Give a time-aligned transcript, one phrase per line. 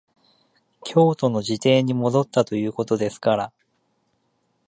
[0.83, 3.53] 京都の自邸に戻ったということですから、